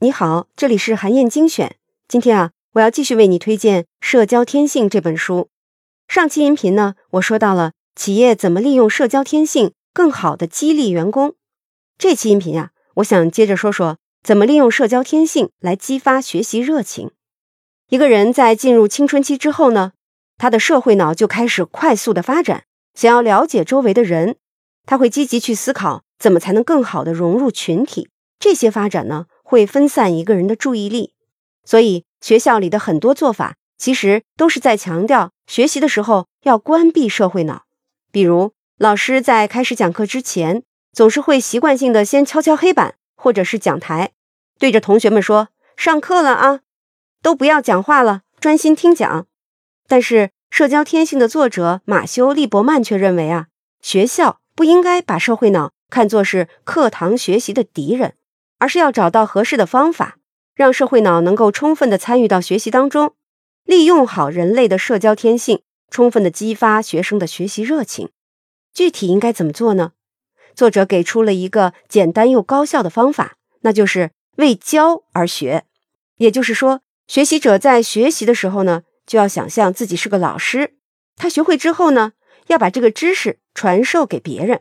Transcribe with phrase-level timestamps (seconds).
[0.00, 1.76] 你好，这里是韩燕精选。
[2.08, 5.48] 今天啊，我要继续为你推荐《社交天性》这本书。
[6.08, 11.36] 上期音频呢，我说到了企业怎么利用社交天性更好的激励员工。
[11.96, 17.12] 这期音频啊，我想接着说说怎么利用社交天性来激发学习热情。
[17.88, 19.92] 一个人在进入青春期之后呢，
[20.36, 24.36] 他的社会脑就开始快速的发展，想要了解周围的人，
[24.84, 28.08] 他会积极去思考怎么才能更好的融入群体。
[28.38, 29.26] 这些发展呢？
[29.42, 31.14] 会分散一个人的注意力，
[31.64, 37.64] 所以学校里的很多做法其实都是在强调学习的时候要关闭社会脑。
[38.12, 40.62] 比如，老师在开始讲课之前，
[40.92, 44.12] 总是会习惯性的先敲敲黑板或者是讲台，
[44.60, 46.60] 对着同学们说：“上课了啊，
[47.20, 49.26] 都不要讲话了，专心听讲。”
[49.88, 53.48] 但是，《社交天性》的作者马修·利伯曼却认为啊，
[53.80, 58.14] 学校不应该把社会脑看作是课堂学习的敌人。
[58.58, 60.18] 而是要找到合适的方法，
[60.54, 63.16] 让社会脑能够充分的参与到学习当中，
[63.64, 68.10] 利用好人类的社交天性，充分的激发学生的学习热情。
[68.72, 69.94] 具体应该怎么做呢？
[70.54, 75.64] 作者给出了一个简单又高效的方法，那就是为教而学。
[76.18, 80.76] 也就是说，学习者在学习的时候呢，就要想象自己是个老师，
[81.16, 82.12] 他学会之后呢，
[82.46, 84.60] 要把这个知识传授给别人。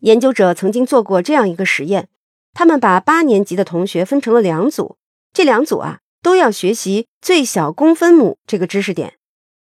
[0.00, 2.08] 研究者曾经做过这样一个实验。
[2.54, 4.96] 他们把八年级的同学分成了两组，
[5.32, 9.14] 这两组啊都要学习最小公分母这个知识点。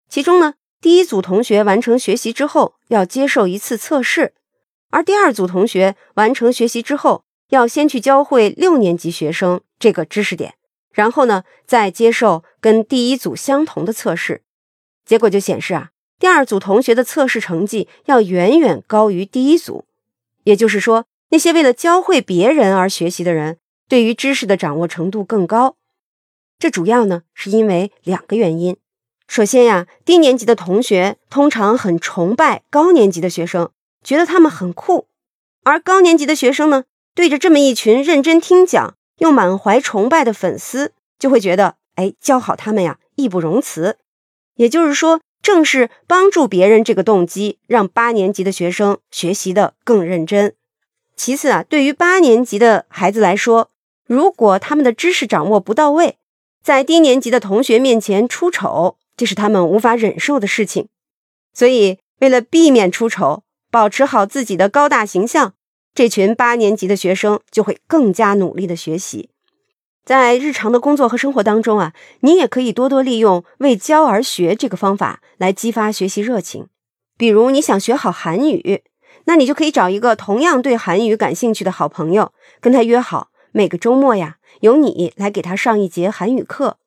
[0.10, 4.34] 其中呢，第一组同学完成学习之后要接受一次测试，
[4.90, 10.56] 而第二组同学完成学习之后要先去教会六年级学生这个知识点，
[10.92, 14.44] 然后呢再接受跟第一组相同的测试。
[15.06, 19.86] 结果就显示啊，第二组同学的测试成绩要远远高于第一组，
[20.48, 21.06] 也就是说。
[21.30, 23.58] 那些为了教会别人而学习的人，
[23.90, 25.76] 对于知识的掌握程度更高。
[26.58, 28.78] 这主要呢是因为两个原因。
[29.28, 35.08] 首先呀，低年级的同学通常很崇拜高年级的学生，觉得他们很酷；
[35.66, 43.98] 而高年级的学生呢，对着这么一群认真听讲又满怀崇拜的粉丝，就会觉得，哎，教好他们呀，义不容辞。
[44.56, 50.54] 也就是说，正是帮助别人这个动机，让八年级的学生学习的更认真。
[51.16, 53.70] 其次啊，对于八年级的孩子来说，
[54.06, 56.18] 如果他们的知识掌握不到位，
[56.62, 60.90] 在低年级的同学面前出丑，这是他们无法忍受的事情。
[61.54, 65.54] 所以，为了避免出丑，保持好自己的高大形象，
[65.96, 69.30] 这群八年级的学生就会更加努力的学习。
[70.08, 71.92] 在日常的工作和生活当中啊，
[72.22, 76.68] 你也可以多多利用“为教而学”这个方法来激发学习热情。
[77.18, 78.86] 比如，你想学好韩语。
[79.26, 82.32] 那你就可以找一个同样对韩语感兴趣的好朋友，
[82.62, 86.78] 跟他约好每个周末呀，由你来给他上一节韩语课。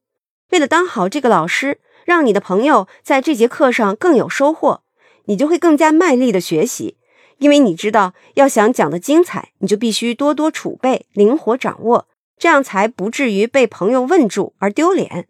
[0.53, 4.80] 为了当好这个老师，让你的朋友在这节课上更有收获，
[5.26, 6.97] 你就会更加卖力的学习。
[7.36, 12.06] 因为你知道，要想讲的精彩，你就必须多多储备，灵活掌握，
[12.40, 15.28] 这样才不至于被朋友问住而丢脸。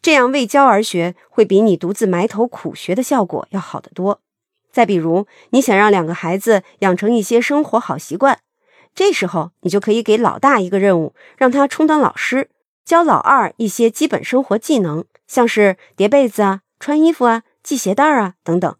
[0.00, 4.20] 这样为教而学，会比你独自埋头苦学的效果要好得多。
[4.70, 8.38] 再比如，你想让两个孩子养成一些生活好习惯，
[8.94, 12.50] 这时候你就可以给老大一个任务，让他充当老师，
[12.84, 18.76] 教老二一些基本生活技能，像是叠被子啊、穿衣服啊、系鞋带啊等等。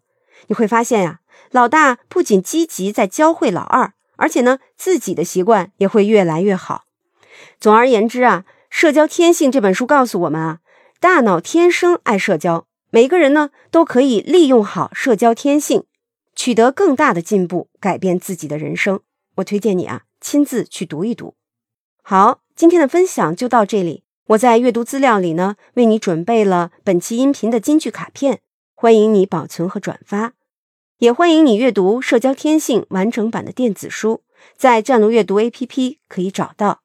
[0.47, 1.19] 你会发现呀，
[1.51, 6.84] 老大不仅积极在教会老二，而且呢，自己的习惯也会越来越好。
[7.59, 10.59] 总而言之啊，《社交天性》这本书告诉我们啊，
[10.99, 12.67] 大脑天生爱社交。
[12.91, 15.83] 每个人呢都可以利用好社交天性，
[16.35, 19.01] 取得更大的进步，改变自己的人生。
[19.35, 21.35] 我推荐你啊，亲自去读一读。
[22.01, 24.03] 好，今天的分享就到这里。
[24.27, 28.39] 我在阅读资料里呢，为你准备了本期音频的金句卡片，
[28.73, 30.33] 欢迎你保存和转发，
[30.99, 34.21] 也欢迎你阅读《社交天性》完整版的电子书，
[34.55, 36.84] 在战路阅读 APP 可以找到。